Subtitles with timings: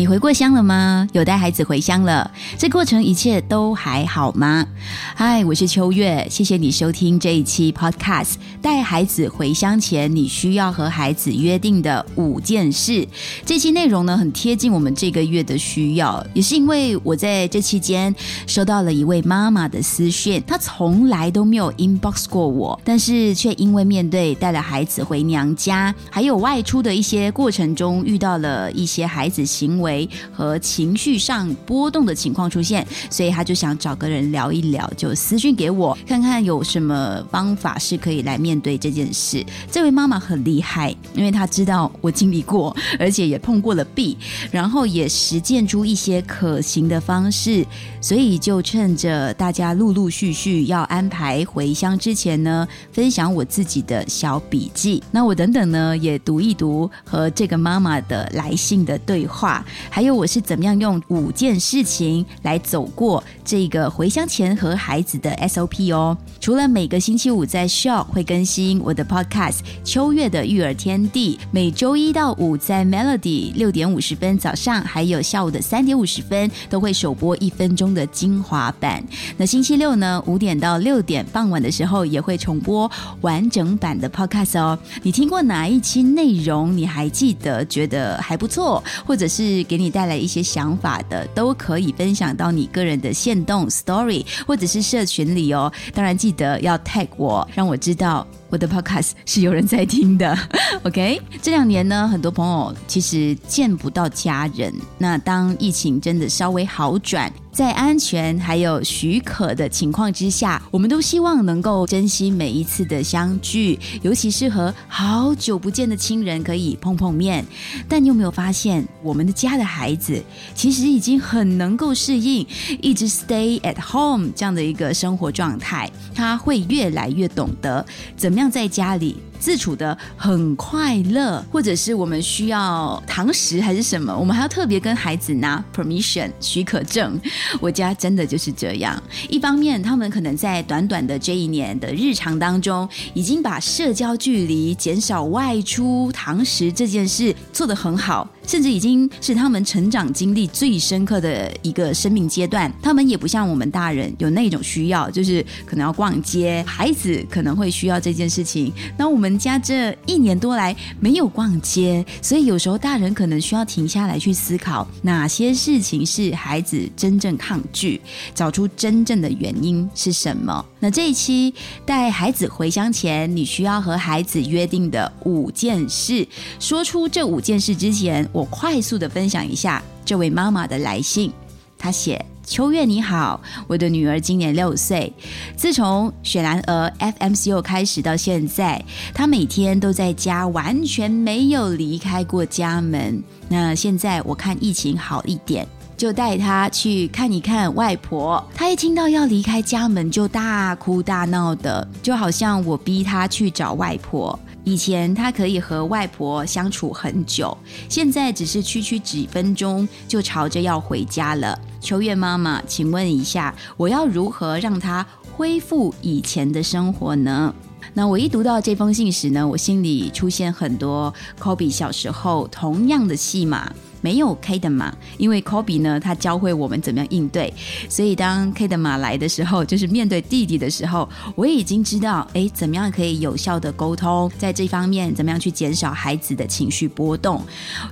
[0.00, 1.06] 你回过乡了吗？
[1.12, 2.30] 有带孩子回乡了？
[2.56, 4.66] 这过程一切都还好吗？
[5.14, 8.36] 嗨，我是秋月，谢谢你收听这一期 Podcast。
[8.62, 13.06] 带孩子回乡前，你需要和孩子约定的五件事。
[13.44, 18.14] 这期内容呢，很贴近我们这个月的需要，也是因为我在这期间
[18.46, 29.89] 收到了一位妈妈的私讯，她从来都没有 inbox 过我，但是却因为面对带了孩子回娘家，还有外出的一些过程中，遇到了一些孩子行为。
[30.32, 39.44] 和情绪上波动的情况出现，所以他就想找个人聊一聊，就私讯给我，看看有什么方法是可以来面对这件事。
[39.70, 44.16] 这位妈妈很厉害，因为她知道我经历过，而且也碰过了壁，
[44.50, 47.66] 然后也实践出一些可行的方式，
[48.00, 55.02] 所以就趁着大家陆陆续续要安排回乡之前呢，分享我自己的小笔记。
[55.10, 59.64] 那我等等呢，也读一读和这个妈妈的来信的对话。
[59.88, 66.16] 还有我是怎么样用五件事情来走过这个回乡前和孩子的 SOP 哦。
[66.40, 79.04] 除了每个星期五在 Show 会更新我的 Podcast《秋月的育儿天地》，每周一到五在 Melody 六点五十分早上，还有下午的三点五十分都会首播一分钟的精华版。
[79.36, 82.90] 那星期六呢，五点到六点傍晚的时候也会重播
[83.20, 84.78] 完整版的 Podcast 哦。
[85.02, 86.76] 你听过哪一期内容？
[86.76, 89.59] 你还记得觉得还不错，或者是？
[89.62, 95.72] 给你带来一些想法的，都可以分享到你个人的线动 story 或者是社群里哦。
[95.94, 100.36] 当然记得要 tag 我，让我知道我的 podcast 是有人在听的。
[100.84, 104.72] OK，这两年呢，很多朋友其实见不到家人。
[104.98, 107.32] 那当疫情真的稍微好转。
[107.52, 117.44] 在安全还有许可的情况之下，我们都希望能够珍惜每一次的相聚，尤其是和好久不见的亲人可以碰碰面。
[117.88, 120.22] 但你有没有发现，我们的家的孩子
[120.54, 122.46] 其实已经很能够适应
[122.80, 125.90] 一直 stay at home 这样的一个生活状态？
[126.14, 127.84] 他会越来越懂得
[128.16, 129.16] 怎么样在家里。
[129.40, 137.18] 自处的很快乐，或者是我们需要堂食还是什么，我们还要特别跟孩子拿 permission 许可证。
[137.58, 139.02] 我家真的就是这样。
[139.28, 148.28] 一方面，他们可能在短短的这一年的日常当中，已经把社交距离、减少外出堂食这件事做得很好。
[148.50, 152.68] 甚至已经是他们成长经历最深刻的一个生命阶段。
[152.82, 158.72] 他们也不像我们大人有那种需要，就是可能要逛街，孩子可能会需要这件事情。
[158.98, 168.00] 那我们家这一年多来没有逛街，所以有时候大人可能需要停下来去思考哪些事情是孩子真正抗拒，
[168.34, 170.66] 找出真正的原因是什么。
[170.80, 171.54] 那这一期
[171.86, 176.26] 带孩子回乡前，你需要和孩子约定的五件事，
[176.58, 181.30] 说出这五件事之前，我我快速的分享一下这位妈妈的来信。
[181.76, 185.12] 她写：“秋月你好，我的女儿今年六岁，
[185.56, 193.22] 自从雪兰儿 FMCO 开始到现在，她每天都在家，完全没有离开过家门。
[193.46, 195.66] 那现在我看疫情好一点。”
[196.00, 198.42] 就带他去看一看外婆。
[198.54, 204.38] 他一听到要离开家门，就大哭大闹的，就好像我逼他去找外婆。
[204.64, 207.54] 以前他可以和外婆相处很久，
[207.86, 211.58] 现在只是区区几分钟，就朝着要回家了。
[211.82, 215.06] 秋月妈妈，请问一下，我要如何让他
[215.36, 217.54] 恢复以前的生活呢？
[217.92, 223.70] 那我一读到这封信时呢，我心里出现很多 Kobe 小时候同样的戏码。
[224.00, 227.52] 没有 K 的马，因为 Kobe 呢，他教会我们怎么样应对。
[227.88, 237.42] 所以当 K 的马来的时候，就是面对弟弟的时候，我已经知道，哎，怎么样可以有效的沟通，在这方面怎么样去减少孩子的情绪波动。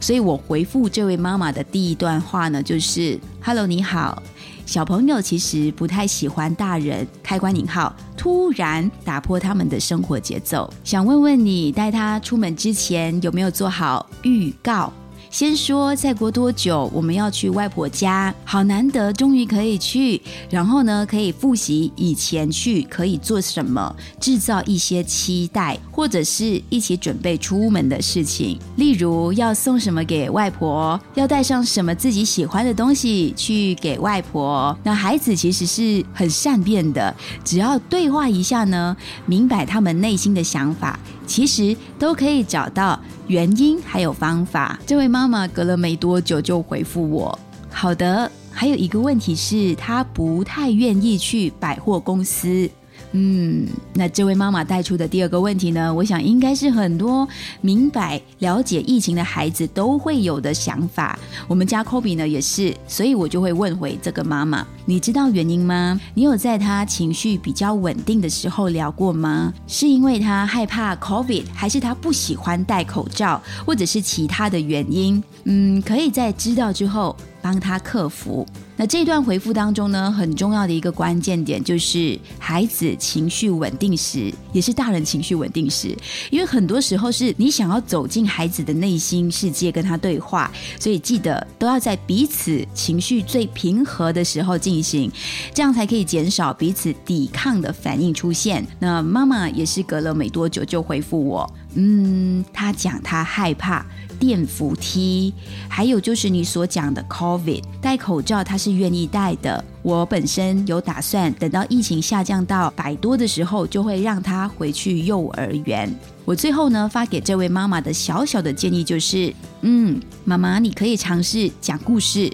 [0.01, 4.23] 所以我回复这位妈妈的第一段话呢，就是 “Hello，你好，
[4.67, 14.93] 小朋友其实不太喜欢大人开关引号突然打破他们的生活节奏，想问问你，带他出门之前有没有做好预告？”
[15.31, 20.21] 先说再过多久我们要去外婆家，好难得，终于可以去。
[20.51, 28.59] 然后呢，可以复习以前去可以做什么，制造一些期待，或者是一起准备出门的事情。
[28.77, 34.77] 例如要送什么给外婆，要带上什么自己喜欢的东西去给外婆。
[34.83, 37.15] 那孩子其实是很善变的，
[37.45, 38.97] 只要对话一下呢，
[39.27, 40.99] 明白他们内心的想法，
[41.29, 42.99] 其实都可以找到。
[43.29, 44.81] 原因还有方法。
[44.85, 47.39] 这位妈妈隔了没多久就回复我
[47.71, 52.69] ：“好的。”还有一个问题是，她不太愿意去百货公司。
[53.13, 55.93] 嗯，那这位妈妈带出的第二个问题呢？
[55.93, 57.27] 我想应该是很多
[57.63, 61.19] 明白了解疫情的孩子都会有的想法。
[61.47, 65.99] 我们家 Kobe 呢也是，所以我就会问回这个妈妈：你知道原因吗？
[66.15, 69.53] 你有在他情绪比较稳定的时候聊过吗？
[69.67, 75.23] 是因为他害怕 COVID，还是他不喜欢戴口罩，或者是其他的原因？
[75.45, 78.47] 嗯，可以在知道之后帮他克服。
[78.81, 85.97] 那这段回复当中呢，很重要的一个关键点就是孩子情绪稳定时，也是大人情绪稳定时。
[86.31, 90.49] 因为很多时候是你想要走进孩子的内心世界跟他对话，
[90.79, 95.11] 所以记得都要在彼此情绪最平和的时候进行，
[95.53, 98.65] 这样才可以减少彼此抵抗的反应出现。
[98.79, 103.85] 那妈妈也是隔了没多久就回复我，嗯，她讲她害怕。
[104.21, 105.33] 电扶梯，
[105.69, 109.65] 还有就是你所讲的 COVID 戴口罩，他是愿意带的。
[109.83, 115.93] 我本身有打算，等到疫情下降到百多的时候，就会让他回去幼儿园。
[116.25, 119.33] 我最后呢发给这位妈妈的小小的建议就是：
[119.63, 122.31] 嗯，妈妈，你可以尝试讲故事。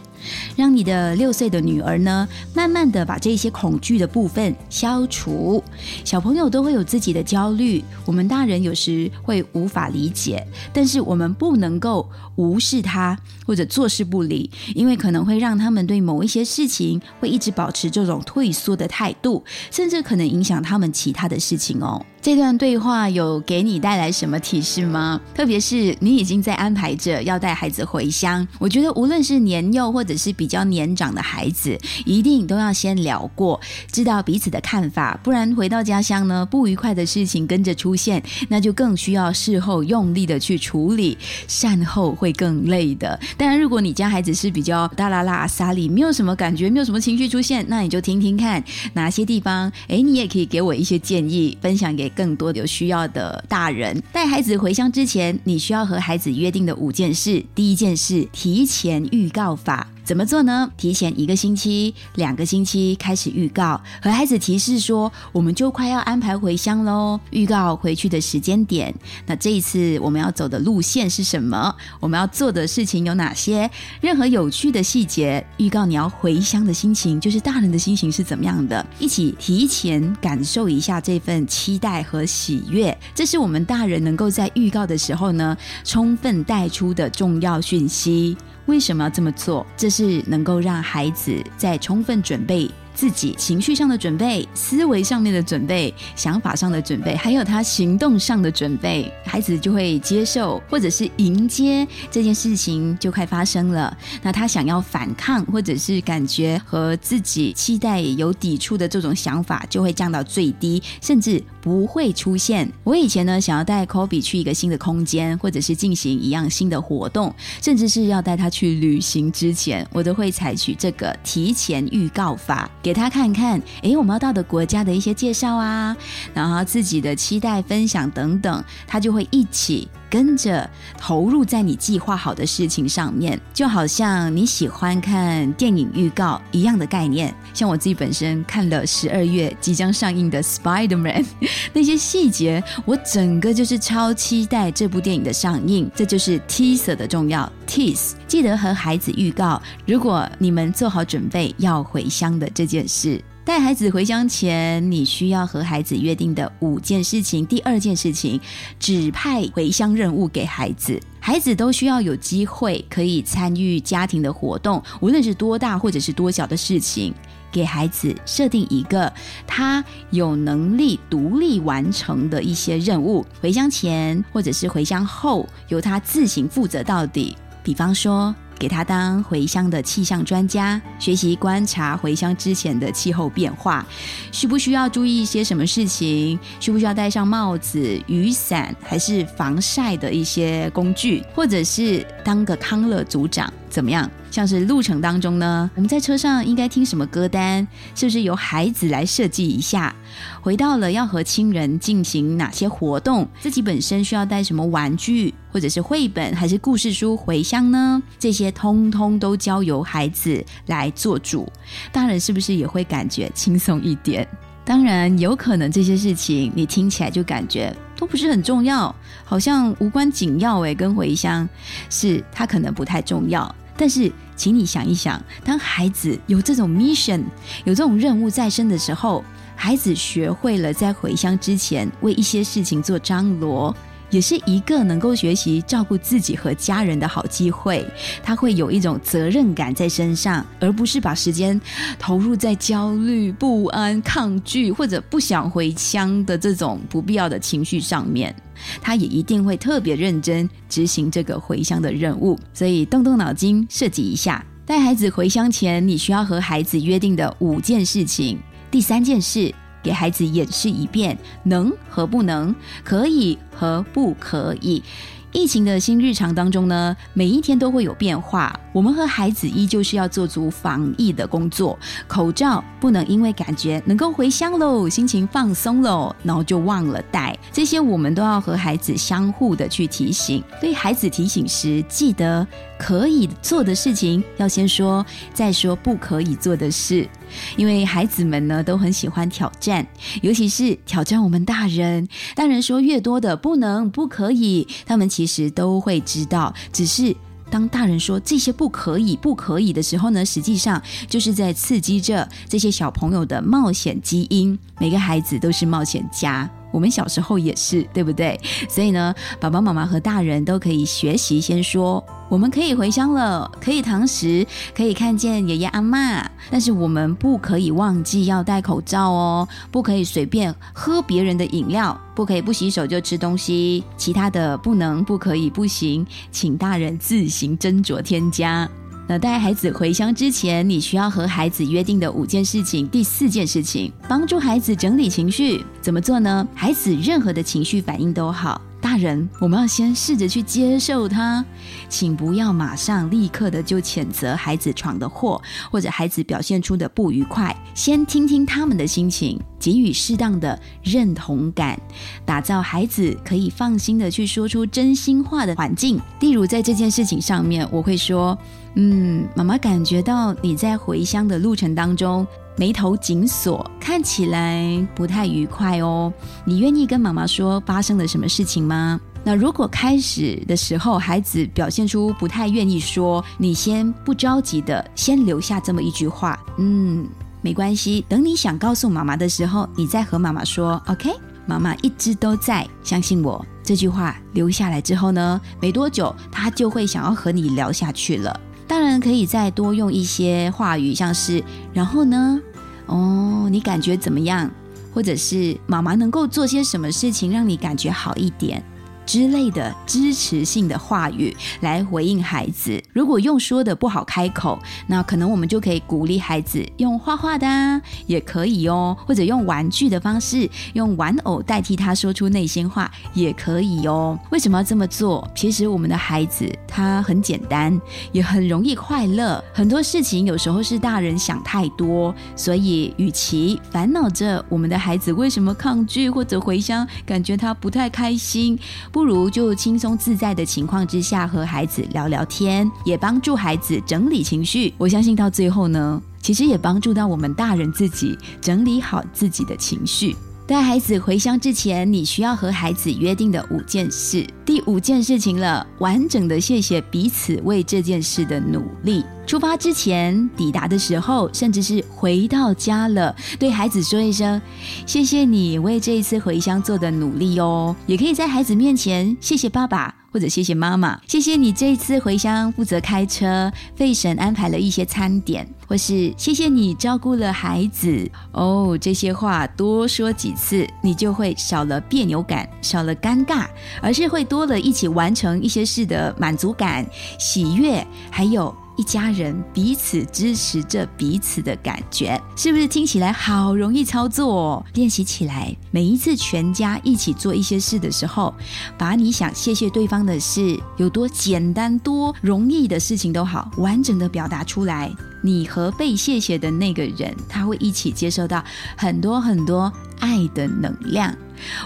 [0.56, 5.62] 让你的六岁的女儿呢，慢慢的把这些恐惧的部分消除。
[6.04, 22.04] 小朋友都会有自己的焦虑，我们大人有时会无法理解，但是我们不能够无视他或者坐视不理，因为可能会让他们对某一些事情会一直保持这种退缩的态度，甚至可能影响他们其他的事情哦。
[22.24, 25.20] 这段对话有给你带来什么提示吗？
[25.34, 33.60] 特别是你已经在安排着要带孩子回乡，我觉得无论是年幼或者是比较年长的孩子，一定都要先聊过，
[33.92, 43.20] 知道彼此的看法，不然回到家乡呢，不愉快的事情跟着出现，那就更需要事后用力的去处理，善后会更累的。
[43.36, 52.10] 当然，如果你家孩子是比较大啦啦沙里，没有什么感觉，没有什么情绪出现，那你就听听看哪些地方，哎，你也可以给我一些建议，分享给。
[52.14, 57.44] 更多有需要的大人带孩子回乡之前，你需要和孩子约定的五件事。
[57.54, 59.88] 第一件事，提前预告法。
[60.04, 60.70] 怎么做呢？
[60.76, 67.18] 提前一个星期、两个星期开始预告，和孩子提示说，我们就快要安排回乡喽。
[67.30, 68.94] 预告回去的时间点，
[69.26, 71.74] 那这一次我们要走的路线是什么？
[72.00, 73.70] 我们要做的事情有哪些？
[74.02, 78.84] 任何有趣的细节，预告你要回乡的心情，就是大人的心情是怎么样的？
[78.98, 88.36] 一起提前感受一下这份期待和喜悦，这是我们大人能够在预告的时候呢，充分带出的重要讯息。
[88.66, 89.66] 为什么要这么做？
[89.76, 92.70] 这是能够让孩子在充分准备。
[92.94, 103.96] 自己情绪上的准备、思维上面的准备、想法上的准备，还有他行动上的准备，孩子就会接受或者是迎接这件事情就快发生了。
[104.22, 112.70] 那他想要反抗或者是感觉和自己期待有抵触的这种想法就会降到最低，甚至不会出现。
[112.84, 122.70] 我以前呢想要带 Kobe 去一个新的空间，或者是进行一样新的活动，甚至是要带他去旅行之前，我都会采取这个提前预告法。
[122.84, 125.96] 给他看看，哎，我们要到的国家的一些介绍啊，
[126.34, 129.88] 然后自己的期待分享等等，他就会一起。
[130.14, 137.34] 跟着投入在你计划好的事情上面，就好像你喜欢看电影预告一样的概念。
[137.52, 141.24] 像我自己本身看了十二月即将上映的《Spider Man
[141.72, 145.90] 》，那些细节，我整个就是超期待这部电影的上映。
[145.96, 153.20] 这就是 teaser 的重要，tease，记得和孩子预告，如果你们做好准备要回乡的这件事。
[153.44, 157.44] 带孩子回乡前，你需要和孩子约定的五件事情。
[157.44, 158.40] 第二件事情，
[158.80, 160.98] 指派回乡任务给孩子。
[161.20, 167.14] 孩子都需要有机会可以参与家庭的活动，无论是多大或者是多小的事情，
[167.52, 169.12] 给孩子设定一个
[169.46, 173.26] 他有能力独立完成的一些任务。
[173.42, 177.36] 回乡前或者是回乡后，由他自行负责到底。
[177.62, 178.34] 比方说。
[178.58, 183.86] 给他当回乡的气象专家，学习观察回乡之前的气候变化，
[184.32, 186.38] 需不需要注意一些什么事情？
[186.60, 191.22] 需不需要戴上帽子、雨伞，还是防晒的一些工具？
[191.34, 193.52] 或者是当个康乐组长？
[193.68, 194.08] 怎么样？
[194.30, 197.66] 像是路程当中呢，我们在车上应该听什么歌单？
[197.94, 199.94] 是不是由孩子来设计一下？
[200.40, 203.28] 回到了要和亲人进行哪些活动？
[203.40, 208.02] 自己本身需要带什么玩具，或者是绘本，还是故事书回乡呢？
[208.18, 211.48] 这些通通都交由孩子来做主，
[211.92, 214.26] 大人是不是也会感觉轻松一点？
[214.64, 217.72] 当然，有可能这些事情你听起来就感觉。
[217.96, 218.92] 都不是很重要，
[219.24, 220.74] 好像无关紧要诶。
[220.74, 221.48] 跟回乡
[221.88, 227.22] 是它可能不太重要，但是请你想一想，当孩子有这种 mission，
[227.62, 233.74] 有这种任务在身的时候，孩子学会了在回乡之前为一些事情做张罗。
[234.14, 237.84] 也是一个能够学习照顾自己和家人的好机会。
[238.22, 241.60] 他会有一种责任感在身上，而不是把时间
[241.98, 248.32] 投入在焦虑、不安、抗拒或者不想回乡的这种不必要的情绪上面。
[248.80, 252.38] 他也一定会特别认真执行这个回乡的任务。
[252.52, 258.38] 所以动动脑筋，设计一下，带孩子回乡前，你需要和孩子约定的五件事情。
[258.70, 259.52] 第三件事。
[259.84, 264.82] 给孩子演示一遍，能和不能，可以和不可以。
[265.30, 268.56] 疫情的新日常当中呢，每一天都会有变化。
[268.72, 271.76] 我们和孩子依旧是要做足防疫的工作，
[272.06, 277.36] 口罩不能因为感觉能够回乡喽，心情放松喽，然后就忘了戴。
[277.52, 280.40] 这些我们都要和孩子相互的去提醒。
[280.60, 282.46] 对孩子提醒时，记得
[282.84, 287.08] 可以做的事情要先说，再说不可以做的事。
[287.56, 289.86] 因为孩子们呢都很喜欢挑战，
[290.20, 292.06] 尤其是挑战我们大人。
[292.34, 296.52] 大人说越多的不能、不可以，他们其实都会知道。
[296.74, 297.16] 只是
[297.50, 304.58] 当大人说这些不可以、不可以的时候呢，实际上就是在刺激着这些小朋友的冒险基因。
[304.78, 306.50] 每个孩子都是冒险家。
[306.74, 308.38] 我们小时候也是，对不对？
[308.68, 328.68] 所以呢，爸爸妈妈和大人都可以学习，先说我们可以回乡了，可以堂食，可以看见爷爷阿妈，但是我们不可以忘记要戴口罩哦，不可以随便喝别人的饮料，不可以不洗手就吃东西，其他的不能、不可以、不行，请大人自行斟酌添加。
[329.06, 332.88] 那带孩子回乡之前，你需要和孩子约定的五件事情。
[332.88, 336.46] 第四件事情，帮助孩子整理情绪，怎么做呢？
[336.54, 341.42] 孩子任何的情绪反应都好，大人我们要先试着去接受他，
[341.88, 351.80] 请不要马上立刻的就谴责孩子闯的祸，或者孩子表现出的不愉快，先听听他们的心情，给予适当的认同感，
[352.26, 355.98] 打造孩子可以放心的去说出真心话的环境。
[356.20, 358.36] 例如在这件事情上面，我会说。
[358.76, 362.26] 嗯，妈妈感觉到你在回乡的路程当中
[362.56, 366.12] 眉头紧锁，看起来不太愉快哦。
[366.44, 369.00] 你愿意跟妈妈说发生了什么事情吗？
[369.24, 377.08] 那如果开始的时候孩子表现出不太愿意说，你先不着急的先留下这么一句话，嗯，
[377.40, 380.80] 没关系，等你想告诉妈妈的时候，你再和妈妈说。
[380.86, 381.10] OK，
[381.46, 383.44] 妈妈一直都在，相信我。
[383.62, 388.38] 这句话留下来之后呢，没多久他就会想要和你聊下去了。
[388.66, 391.42] 当然可以再多用一些话语，像是
[391.72, 392.40] “然后呢？
[392.86, 394.50] 哦，你感觉怎么样？”
[394.92, 398.62] 或者是“妈妈能够做些什么事情让你感觉好一点？”
[399.06, 402.82] 之类的支持性的话语来回应孩子。
[402.92, 414.18] 如果用说的不好开口，那可能我们就可以鼓励孩子用画画的，也可以哦，或者用玩具的方式，用玩偶代替他说出内心话，也可以哦。
[414.30, 415.28] 为什么要这么做？
[415.34, 417.78] 其实我们的孩子他很简单，
[418.12, 419.42] 也很容易快乐。
[419.52, 428.58] 很多事情有时候是大人想太多，所以与其烦恼着我们的孩子为什么抗拒或者回乡，感觉他不太开心。
[428.94, 434.72] 不如就轻松自在的情况之下和孩子聊聊天，也帮助孩子整理情绪。
[434.78, 440.14] 我相信到最后呢，其实也帮助到我们大人自己整理好自己的情绪。
[440.46, 444.24] 带孩子回乡之前，你需要和孩子约定的五件事。
[444.44, 449.02] 第五件事情了，完整的谢谢彼此为这件事的努力。
[449.26, 454.40] 出发之前、抵达的时候，甚至是回到家了，对孩子说一声
[454.86, 459.94] ：“谢谢你为这一次回乡做的努力哦。”也可以在孩子面前谢谢爸爸。
[460.14, 468.78] 或者谢谢妈妈，谢谢你这一次回乡负责开车，费神安排了一些餐点，或是谢谢你照顾了孩子哦。
[468.80, 473.48] 这些话多说几次，你就会少了别扭感，少了尴尬，
[473.82, 476.86] 而是会多了一起完成一些事的满足感、
[477.18, 478.54] 喜悦，还有。
[478.76, 484.64] 一家人彼此支持着彼此的感觉，是不是听起来好容易操作？
[484.74, 488.34] 练习起来，每一次全家一起做一些事的时候，
[488.76, 494.90] 把你想谢谢对方的事，有多简单、多容易的事情都好，完整的表达出来。
[495.22, 498.44] 你和被谢谢的那个人，他会一起接受到
[498.76, 501.14] 很多很多爱的能量。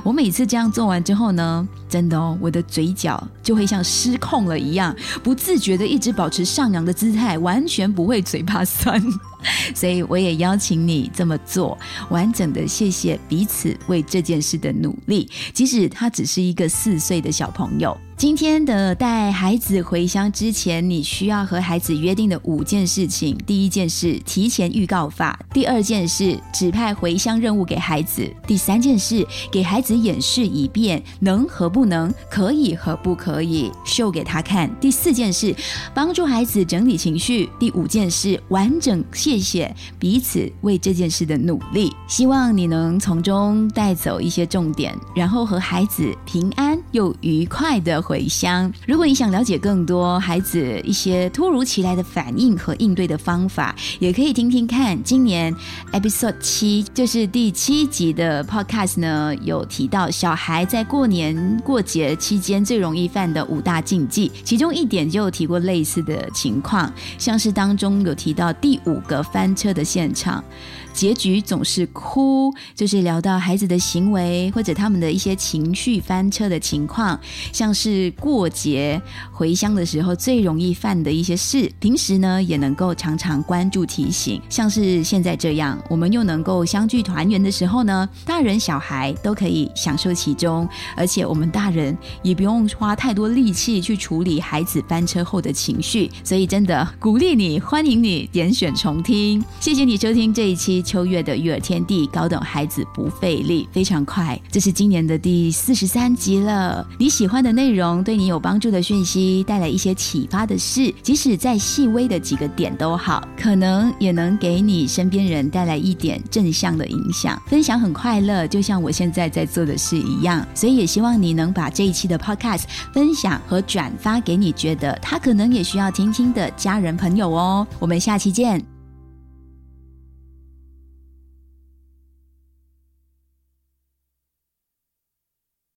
[0.02, 9.02] 我每次这样做完之后呢，真的哦，我的嘴角就会像失控了一样，不自觉的一直保持上扬的姿态，完全不会嘴巴酸。
[9.74, 11.78] 所以我也邀请你这么做，
[12.10, 17.96] 完整的谢谢彼此为这件事的努力，即使他只是一个四岁的小朋友。
[18.18, 35.54] 今天的带孩子回乡之前，你需要和孩子约定的五件事情：第一件事，提前预告法；第二件事，指派回乡任务给孩子；第三件事，给孩子演示一遍能和不能，可以和不可以，秀给他看；第四件事，
[35.94, 41.94] 帮助孩子整理情绪；第五件事，完整谢谢彼此为这件事的努力。
[42.08, 48.02] 希望你能从中带走一些重点，然后和孩子平安又愉快的。
[48.08, 48.72] 回乡。
[48.86, 55.00] 如果你想了解更多孩子一些突如其来的反应和应对的方法，也可以听听看。
[55.02, 55.54] 今年
[55.92, 70.42] episode 七就是第七集的 podcast 呢，有提到小孩在过年过节期间最容易犯的五大禁忌，其中一点就有提过类似的情况，像是当中有提到第五个翻车的现场。
[70.92, 77.18] 结局总是哭，就是聊到孩子的行为或者他们的一些情绪翻车的情况，
[77.52, 81.70] 像是过节回乡的时候最容易犯的一些事。
[81.78, 96.10] 平时呢也能够常常关注提醒，像是现在这样，我们又能够相聚团圆的时候呢，大人小孩都可以享受其中，而且我们大人也不用花太多力气去处理孩子翻车后的情绪。
[96.24, 99.44] 所以真的鼓励你，欢迎你点选重听。
[99.60, 100.82] 谢谢你收听这一期。
[100.88, 104.40] 秋月的育儿天地，搞懂孩子不费力，非常快。
[104.50, 106.86] 这是今年的第四十三集了。
[106.98, 117.40] 你喜欢的内容，对你有帮助的讯息，带来一些启发的事，即使再细微的几个点都好，可能也能给你身边人带来一点正向的影响。
[117.46, 120.46] 分享很快乐，就像我现在在做的事一样。
[120.54, 122.62] 所以也希望你能把这一期的 Podcast
[122.94, 127.66] 分享和转发给你觉得他可能也需要听听的家人朋友哦。
[127.78, 128.77] 我们下期见。